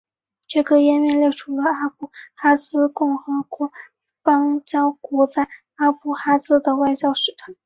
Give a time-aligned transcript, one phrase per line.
[0.47, 3.71] 这个页面列出了阿布哈兹共和国
[4.23, 7.55] 邦交国在阿布哈兹的外交使团。